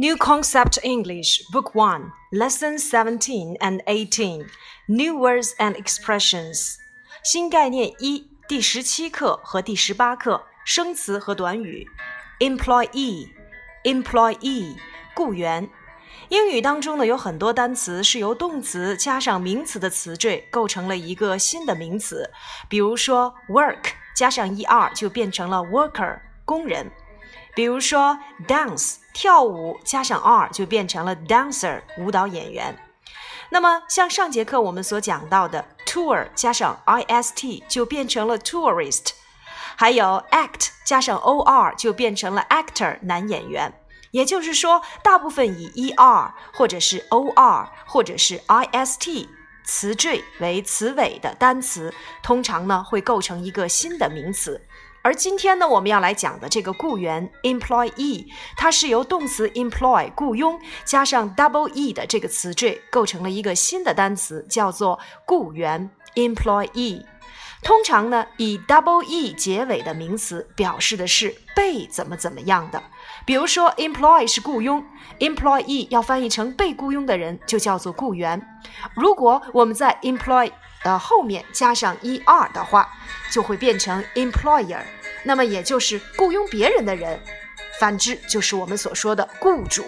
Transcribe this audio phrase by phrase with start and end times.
[0.00, 4.46] New Concept English, Book 1, Lesson 17 and 18.
[4.86, 6.76] New Words and Expressions.
[7.24, 11.84] 新概念一，第十七课和第十八课，生词和短语。
[12.38, 13.30] Employee,
[13.82, 14.76] employee，
[15.16, 15.68] 雇员。
[16.28, 22.30] 英语当中呢，有很多单词是由动词加上名词的词缀构成了一个新的名词。
[22.68, 26.88] 比如说，work 加上 er 就变成了 worker，工人。
[27.58, 32.78] 比如说，dance 跳舞加上 r 就变成了 dancer 舞蹈演员。
[33.50, 39.08] 那么像上节课我们所讲到的，tour 加上 ist 就变成了 tourist，
[39.74, 43.72] 还有 act 加上 or 就变成了 actor 男演员。
[44.12, 48.40] 也就是说，大部分以 er 或者是 or 或者是
[48.72, 49.26] ist
[49.64, 54.64] 词缀为词尾的单词，通常呢会构成一个新的名词。
[55.02, 67.04] 而今天呢，我们要来讲的这个雇员 employee，它是由动词 employ 雇佣加上 double e 的这个词缀构成了一个新的单词，叫做雇员 employee。
[67.60, 72.80] 通常呢，以 double e 结尾的名词表示的是被怎么怎么样的。
[73.24, 74.84] 比如说，employ 是雇佣
[75.18, 78.40] ，employee 要翻译成被雇佣的人就叫做雇员。
[78.94, 80.50] 如果我们在 employ
[80.82, 82.88] 的后面加上 er 的话，
[83.30, 84.82] 就会变成 employer。
[85.24, 87.20] 那么也就是雇佣别人的人，
[87.78, 89.84] 反之就是我们所说的雇主。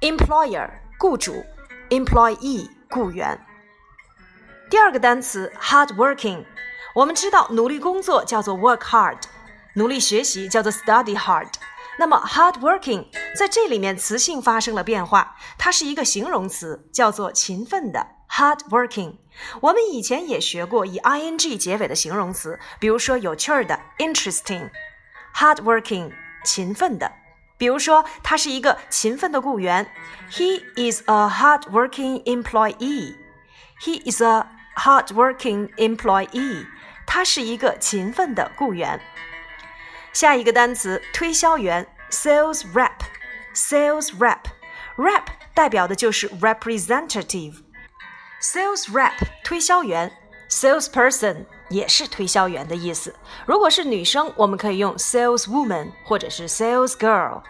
[0.00, 1.44] employer 雇主
[1.90, 3.38] ，employee 雇员。
[4.70, 6.44] 第二个单词 hardworking，
[6.94, 9.18] 我们知道努力工作叫做 work hard，
[9.74, 11.48] 努力学习叫做 study hard。
[11.98, 19.17] 那么 hardworking 在这里面词性发生了变化，它是一个形容词，叫做勤奋的 hardworking。
[19.61, 27.11] 我们以前也学过以 ing 结尾的形容词，比如说有趣儿的 interesting，hardworking 勤奋的。
[27.57, 29.89] 比如说他是一个勤奋的雇员，
[30.29, 33.15] He is a hardworking employee.
[33.81, 36.67] He is a hardworking employee.
[37.05, 38.99] 他是一个勤奋的雇员。
[40.11, 47.61] 下一个单词推销员 sales rep，sales rep，rep 代表的就是 representative。
[48.40, 49.12] Sales rep
[49.44, 50.10] 推销员
[50.48, 53.14] ，salesperson 也是推销员的意思。
[53.44, 57.42] 如果是女生，我们可以用 saleswoman 或者是 sales girl。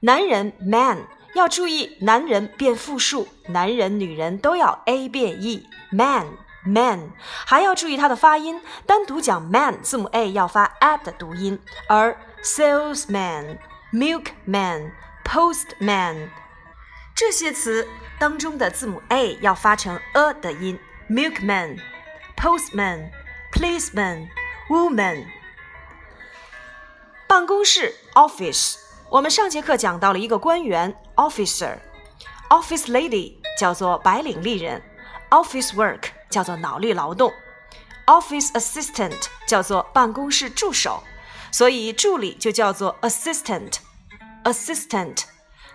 [0.00, 1.06] 男人 man
[1.36, 6.26] 要注意，男人变复数，男人、女人都要 a 变 e，man
[6.64, 7.12] man
[7.46, 8.60] 还要注意它的发音。
[8.84, 11.56] 单独讲 man 字母 a 要发 a 的读音，
[11.88, 13.58] 而 salesman、
[13.92, 14.90] milkman、
[15.24, 16.30] postman
[17.14, 17.86] 这些词。
[18.24, 20.78] 当中的字母 a 要发成 a 的音
[21.10, 21.78] ，milkman、
[22.34, 23.10] postman、
[23.52, 24.26] policeman、
[24.70, 25.26] woman。
[27.26, 28.76] 办公室 office，
[29.10, 34.80] 我们上节课讲到了一个官员 officer，office lady 叫做白领丽人
[35.28, 37.30] ，office work 叫做脑力劳动
[38.06, 41.04] ，office assistant 叫做办公室助手，
[41.52, 45.24] 所以助理就叫做 assistant，assistant。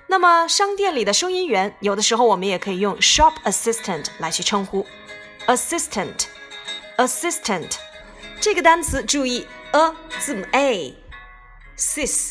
[0.08, 4.86] 那么商店里的收银员，有的时候我们也可以用 shop assistant 来去称呼。
[5.46, 7.76] assistant，assistant
[8.40, 12.30] 这个单词注意 a 字母 a，sis，s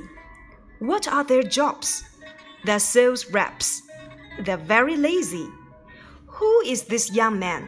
[0.78, 2.04] What are their jobs?
[2.64, 3.82] They're sales reps.
[4.42, 5.48] They're very lazy.
[6.28, 7.68] Who is this young man?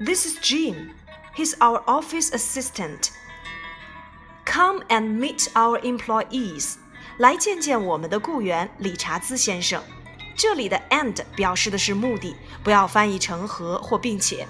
[0.00, 0.92] This is Jim.
[1.34, 3.12] He's our office assistant.
[4.44, 6.78] Come and meet our employees.
[7.18, 9.82] 来见见我们的雇员理查兹先生。
[10.36, 14.46] 这里的 and 表示的是目的，不要翻译成和或并且。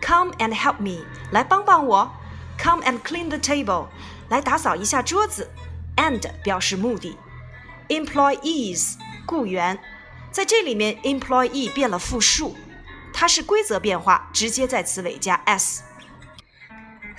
[0.00, 2.12] Come and help me，来帮帮我。
[2.58, 3.88] Come and clean the table，
[4.28, 5.50] 来打扫一下桌子。
[5.96, 7.18] and 表示目的。
[7.88, 8.94] employees
[9.26, 9.78] 雇员，
[10.30, 12.56] 在这里面 employee 变了复数，
[13.12, 15.82] 它是规则变化，直接在词尾加 s。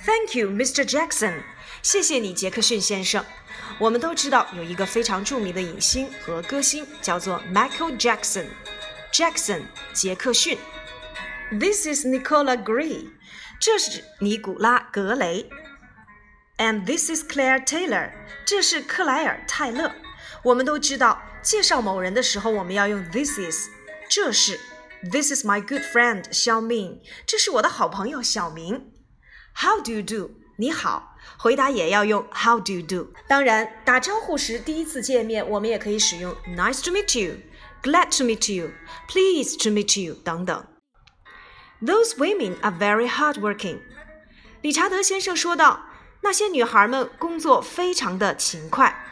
[0.06, 0.88] Thank you, Mr.
[0.88, 1.42] Jackson。
[1.90, 3.24] 谢谢你，杰克逊先生。
[3.78, 8.48] 我们都知道有一个非常著名的影星和歌星叫做 Michael Jackson。
[9.10, 9.62] Jackson，
[9.94, 10.58] 杰克逊。
[11.50, 13.06] This is Nicola Gray。
[13.58, 15.48] 这是尼古拉·格雷。
[16.58, 18.12] And this is Claire Taylor。
[18.44, 19.94] 这是克莱尔·泰勒。
[20.42, 23.70] 我们都知道，介绍某人的时候，我们要用 this is，
[24.10, 24.60] 这是
[25.10, 28.92] this is my good friend 小明，这是我的好朋友小明。
[29.54, 30.32] How do you do？
[30.60, 33.12] 你好，回答也要用 How do you do？
[33.28, 40.64] 当然，打招呼时第一次见面，我们也可以使用 Nice to meet you，Glad to meet you，please to meet you 等等。
[41.80, 43.80] Those women are very hardworking。
[44.62, 45.86] 理查德先生说道
[46.22, 49.04] ：“那些女孩们工作非常的勤快。”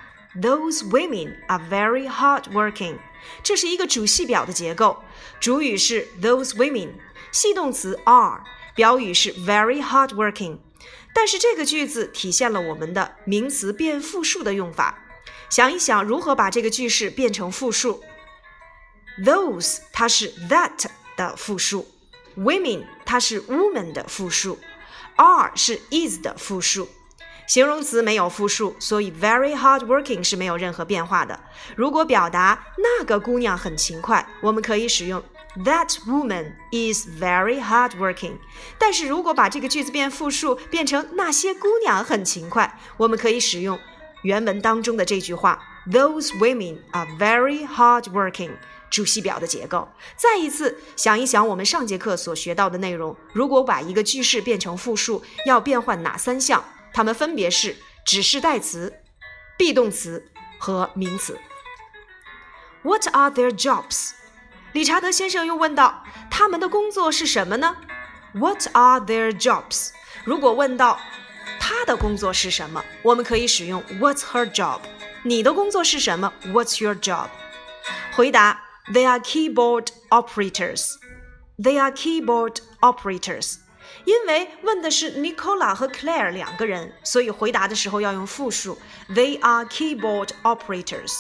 [0.43, 2.99] Those women are very hardworking。
[3.43, 5.03] 这是一个主系表的结构，
[5.41, 6.91] 主语是 those women，
[7.33, 8.43] 系动词 are，
[8.75, 10.59] 表语是 very hardworking。
[11.17, 14.99] 但是这个句子体现了我们的名词变复数的用法。
[15.49, 18.05] 想一想如何把这个句式变成复数。
[19.25, 20.85] Those 它是 that
[21.17, 21.89] 的复数
[22.37, 24.59] ，women 它是 woman 的复数
[25.17, 26.87] ，are 是 is 的复数。
[27.47, 31.41] 形容词没有复数，所以 very hardworking 是没有任何变化的。
[31.77, 35.25] 如果表达那个姑娘很勤快，我们可以使用
[35.65, 38.39] That woman is very hardworking。
[38.79, 43.79] 但是如果把这个句子变复数，变成那些姑娘很勤快，我们可以使用
[44.23, 48.53] 原文当中的这句话 Those women are very hardworking。
[48.89, 49.89] 主系表的结构。
[50.17, 56.65] 再一次想一想我们上节课所学到的内容，如果把一个句式变成复数，要变换哪三项？
[56.95, 57.77] 它们分别是
[58.07, 59.01] 指示代词、
[59.59, 61.39] be 动词和名词。
[62.83, 64.13] What are their jobs？
[64.77, 67.79] 理查德先生又问道：“他们的工作是什么呢
[68.35, 69.89] ？”What are their jobs？
[70.23, 71.01] 如果问到
[71.59, 74.81] 他的工作是什么，我们可以使用 What's her job？
[75.23, 77.29] 你的工作是什么？What's your job？
[78.15, 80.97] 回答：They are keyboard operators.
[81.57, 83.55] They are keyboard operators.
[84.05, 88.79] 因为问的是 Nicola 和 Claire 两个人，所以回答的时候要用复数。
[89.09, 91.15] They are keyboard operators。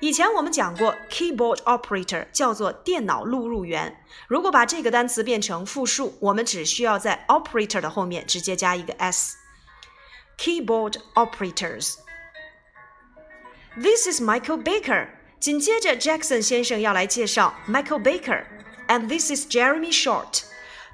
[0.00, 4.04] 以前我们讲过，keyboard operator 叫做电脑录入员。
[4.28, 15.08] 如果把这个单词变成复数，我们只需要在 operator 的后面直接加一个 s。Keyboard operators。This is Michael Baker。
[15.38, 20.42] 紧接着，Jackson 先生要来介绍 Michael Baker，and this is Jeremy Short。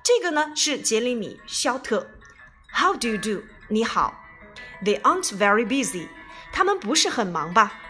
[0.03, 2.09] 这个呢是杰里米·肖特。
[2.73, 3.45] How do you do？
[3.69, 4.25] 你好。
[4.83, 6.09] They aren't very busy。
[6.53, 7.81] 他们不是很忙吧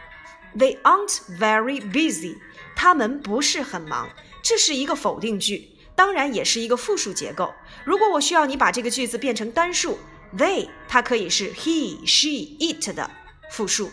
[0.58, 2.38] ？They aren't very busy。
[2.76, 4.10] 他们不是很忙。
[4.42, 7.54] 这是一个否定句，当然也是一个复数结构。
[7.86, 10.00] 如果我需要你把这个句子变成单数
[10.38, 13.10] ，they 它可以是 he、she、it 的
[13.52, 13.90] 复数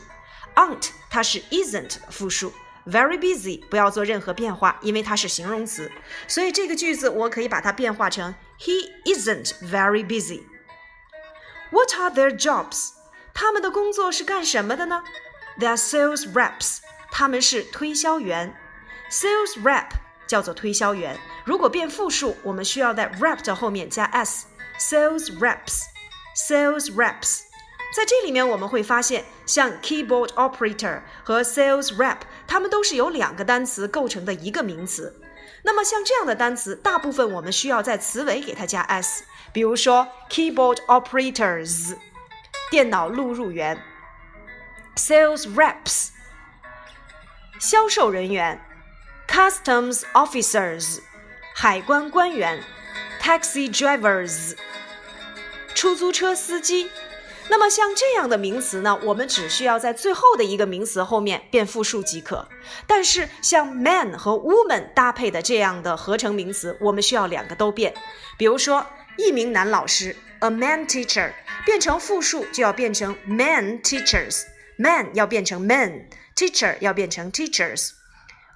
[0.56, 2.52] ，aren't 它是 isn't 的复数。
[2.86, 5.92] Very busy，不要做任何变化，因为它是形容词，
[6.26, 10.42] 所以这个句子我可以把它变化成 He isn't very busy.
[11.70, 12.92] What are their jobs？
[13.34, 15.04] 他们的工作是干什么的呢
[15.60, 16.78] ？They are sales reps，
[17.12, 18.56] 他们是推销员。
[19.10, 19.90] Sales rep
[20.26, 24.46] 叫做推销员，如果变复数，我们需要在 rep 的后面加 s。
[24.78, 27.42] Sales reps，sales reps。
[27.94, 35.20] 在这里面我们会发现，像 keyboard operator 和 sales rep，它们都是由两个单词构成的一个名词。
[35.64, 39.24] 那么像这样的单词，大部分我们需要在词尾给它加 s。
[39.52, 41.96] 比如说 keyboard operators，
[42.70, 43.76] 电脑录入员
[44.96, 46.08] ；sales reps，
[47.58, 48.60] 销售人员
[49.28, 51.00] ；customs officers，
[51.54, 52.62] 海关官员
[53.20, 54.56] ；taxi drivers，
[55.74, 56.90] 出租车司机。
[57.48, 62.48] 那么像这样的名词呢，我们只需要在最后的一个名词后面变复数即可。
[62.86, 67.92] 但是像 man 和 woman 搭配的这样的合成名词，我们需要两个都变。
[68.38, 71.32] 比如说，一名男老师，a man teacher，
[71.66, 74.44] 变成复数就要变成 man teachers
[74.80, 77.90] Man 要变成 men，teacher 要变成 teachers。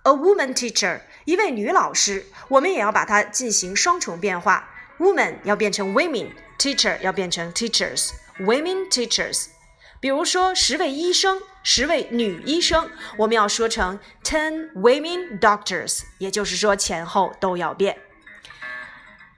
[0.04, 8.12] a woman teacher，一位女老师，我们也要把它进行双重变化，woman 要变成 women，teacher 要变成 teachers。
[8.38, 9.48] Women teachers，
[10.00, 17.98] 比如说十位医生，十位女医生，我们要说成 ten women doctors，也就是说前后都要变。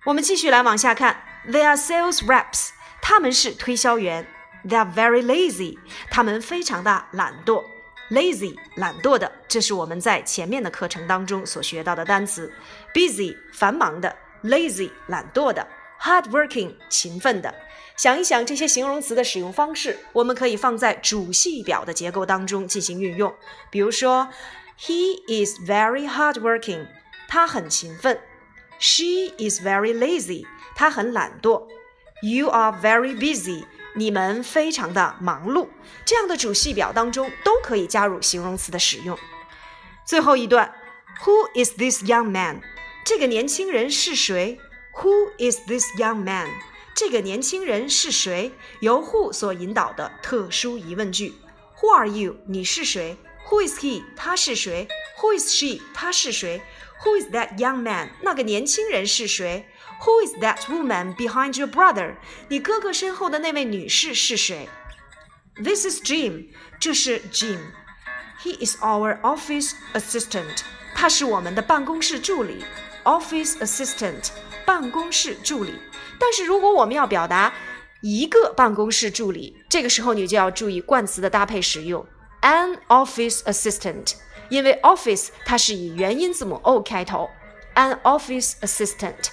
[0.05, 2.69] 我们继续来往下看，They are sales reps，
[3.02, 4.28] 他们是推销员。
[4.66, 5.78] They are very lazy.
[6.11, 7.64] 他们非常的懒惰。
[8.11, 12.52] Lazy 懒惰的，这是我们在前面的课程当中所学到的单词。
[12.94, 15.66] Busy 繁忙的，Lazy 懒惰的
[16.00, 17.54] ，Hardworking 勤奋的。
[17.96, 23.35] 想一想这些形容词的使用方式，我们可以放在主系表的结构当中进行运用。
[23.70, 24.28] 比如说
[24.78, 26.87] ，He is very hardworking.
[27.26, 28.20] 他很勤奋。
[28.78, 30.44] She is very lazy.
[30.76, 31.66] 她很懒惰。
[32.23, 33.64] You are very busy.
[33.96, 35.68] 你们非常的忙碌。
[36.04, 39.18] 这样的主系表当中都可以加入形容词的使用。
[40.04, 40.72] 最后一段
[41.24, 42.60] ，Who is this young man？
[43.04, 44.60] 这个年轻人是谁
[44.94, 46.48] ？Who is this young man？
[46.94, 48.52] 这个年轻人是谁？
[48.80, 51.34] 由 Who 所引导的特殊疑问句。
[51.80, 52.36] Who are you？
[52.46, 53.16] 你是谁
[53.48, 54.02] ？Who is he？
[54.16, 54.88] 他是谁
[55.20, 55.82] ？Who is she？
[55.94, 56.62] 他是谁
[57.04, 58.10] ？Who is that young man？
[58.22, 59.68] 那个年轻人是谁
[60.02, 62.16] ？Who is that woman behind your brother？
[62.48, 64.68] 你哥哥身后的那位女士是谁
[65.62, 66.48] ？This is Jim。
[66.78, 67.58] 这是 Jim。
[68.42, 70.60] He is our office assistant。
[70.94, 72.64] 他是我们的办公室助理。
[73.04, 74.30] Office assistant，
[74.64, 75.74] 办公室助理。
[76.18, 77.54] 但是如果我们要表达
[78.02, 82.06] 一个办公室助理，这个时候你就要注意冠词的搭配使用。
[82.42, 84.14] An office assistant。
[84.48, 87.28] 因为 office 它是以元音字母 o 开头
[87.74, 89.30] ，an office assistant。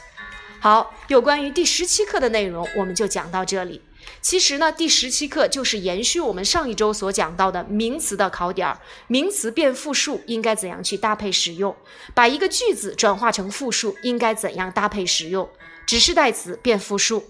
[0.64, 3.82] 好，有关于第十七课的内容，我们就讲到这里。
[4.22, 8.80] 其实呢，第十七课就是延续我们上一周所讲到的名词的考点儿。
[9.08, 11.76] 名词变复数应该怎样去搭配使用？
[12.14, 15.50] 把一个句子转化成复数应该怎样搭配使用？
[15.86, 17.26] 指示代词变复数，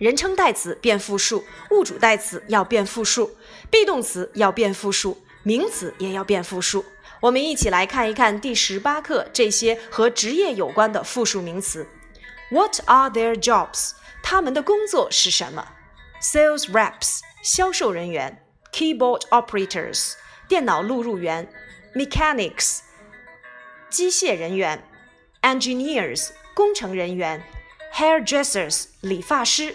[0.00, 3.36] 人称代词变复数，物主代词要变复数
[3.70, 6.84] ，be 动词要变复数，名词也要变复数。
[7.20, 11.86] 我们一起来看一看第十八课这些和职业有关的复数名词。
[12.49, 13.91] What are their jobs？
[14.23, 15.67] 他们的工作是什么？
[16.21, 18.37] Sales reps，销售人员；
[18.71, 20.13] Keyboard operators，
[20.47, 21.47] 电脑录入员；
[21.95, 22.79] Mechanics，
[23.89, 24.79] 机械人员；
[25.41, 27.41] Engineers，工程人员；
[27.93, 29.73] Hairdressers，理发师；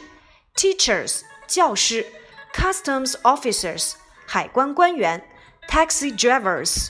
[0.55, 2.05] Teachers，教师；
[2.55, 3.95] Customs officers，
[4.27, 5.21] 海关官员；
[5.69, 6.89] Taxi drivers。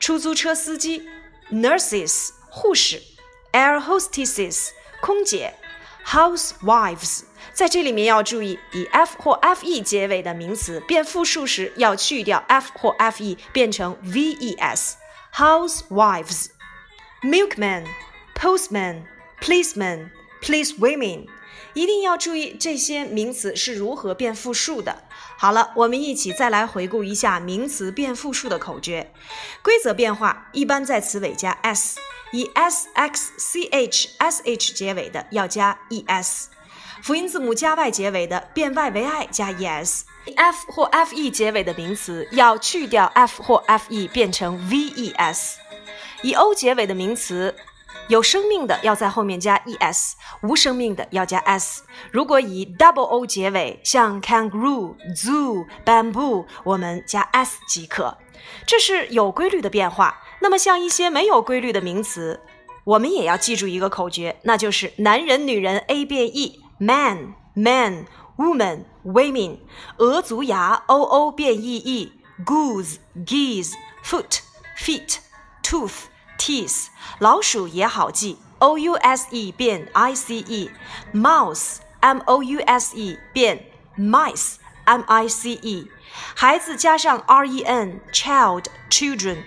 [0.00, 1.08] 出租车司机，
[1.50, 3.00] nurses 护士，
[3.52, 4.70] air hostesses
[5.01, 5.53] 空姐
[6.05, 7.21] ，housewives
[7.53, 14.93] 在这里面要注意，以 f 或 fe 结尾的名词变复数时要去掉 f 或 fe，变成 ves。
[15.33, 16.47] housewives。
[17.21, 17.85] milkman、
[18.33, 19.03] postman、
[19.41, 20.09] policeman、
[20.41, 21.27] policewomen，
[21.73, 25.03] 一定要注意这些名词是如何变复数的。
[25.37, 29.11] 好了，我们一起再来回顾一下名词变复数的口诀。
[29.61, 31.99] 规则变化一般在词尾加 s，
[32.31, 36.49] 以 s x c h s h 结尾的要加 e s，
[37.01, 40.05] 辅音字母加 y 结尾的变 y 为 i 加 e s。
[40.35, 45.57] f 或 f e 结尾的名词要去掉 f 或 f e 变成 v e s。
[46.21, 47.55] 以 o 结尾的名词。
[48.07, 51.83] 有生命的要在后面加 es，无生命的要加 s。
[52.11, 58.17] 如果以 double o 结尾，像 kangaroo、zoo、bamboo，我们加 s 即可。
[58.65, 60.17] 这是有规律的变化。
[60.39, 62.39] 那么像一些没有规律的名词，
[62.83, 68.05] 我们也要记住一个口诀，那就是男人、女人 a 变 e，man、man、
[68.37, 69.57] woman、women。
[69.97, 74.39] 鹅足牙 o o 变 e e，goose、geese、foot、
[74.77, 75.17] feet、
[75.63, 76.09] tooth。
[76.39, 76.87] teeth，
[77.19, 83.65] 老鼠也好记，o u s e 变 i c e，mouse，m o u s e 变
[83.97, 85.91] mice，m i c e，
[86.33, 89.39] 孩子加上 r e n，child children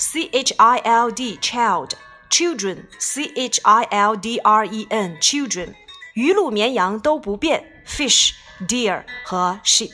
[0.00, 1.90] c h i l d child
[2.30, 5.74] children c h i l d r e n children
[6.14, 9.92] 鱼鹿绵羊都不变，fish，deer 和 sheep。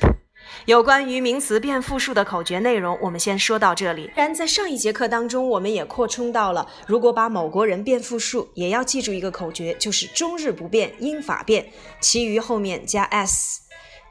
[0.67, 4.09] 有关于名词变复数的口诀内容，我们先说到这里。
[4.15, 13.63] 然，在上一节课当中，我们也扩充到了，如果把某国人变复数，也要记住一个口诀，就是中日不变，英法变，其余后面加 s。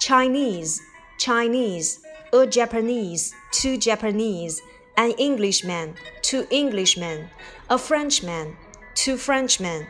[0.01, 0.79] Chinese,
[1.17, 1.99] Chinese,
[2.31, 4.59] a Japanese, two Japanese,
[4.97, 7.29] an Englishman, two Englishmen,
[7.69, 8.55] a Frenchman,
[8.93, 9.87] two Frenchmen,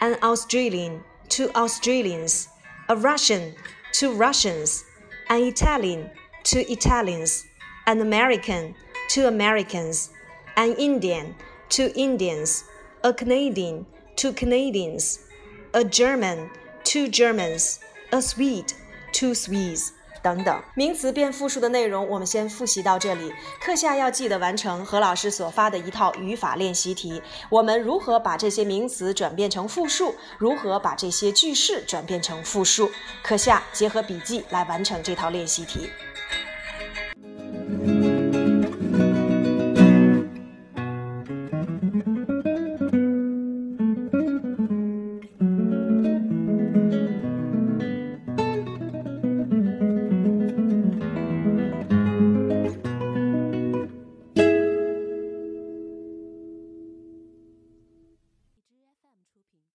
[0.00, 2.48] an Australian, two Australians,
[2.88, 3.54] a Russian,
[3.92, 4.84] two Russians
[5.28, 6.10] an Italian,
[6.44, 7.46] two Italians,
[7.86, 8.74] an American,
[9.08, 10.10] two Americans,
[10.56, 11.34] an Indian,
[11.68, 12.64] two Indians,
[13.02, 15.26] a Canadian, two Canadians,
[15.74, 16.50] a German,
[16.84, 17.80] two Germans,
[18.12, 18.72] a Swede,
[19.12, 19.92] two Swedes。
[20.26, 20.60] 等等。
[20.74, 23.32] 名词变复数的内容，我们先复习到这里。
[23.64, 27.22] 课下要记得完成何老师所发的一套语法练习题。
[27.48, 30.16] 我们如何把这些名词转变成复数？
[30.36, 32.90] 如何把这些句式转变成复数？
[33.22, 35.88] 课下结合笔记来完成这套练习题。